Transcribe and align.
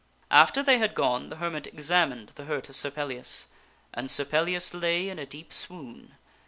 After 0.31 0.63
they 0.63 0.79
had 0.79 0.95
gone, 0.95 1.29
the 1.29 1.35
hermit 1.35 1.67
examined 1.67 2.29
the 2.29 2.45
hurt 2.45 2.69
of 2.69 2.75
Sir 2.75 2.89
Pellias, 2.89 3.49
and 3.93 4.09
Sir 4.09 4.25
Pellias 4.25 4.73
lay 4.73 5.09
in 5.09 5.19
a 5.19 5.27
deep 5.27 5.53
swoon. 5.53 6.15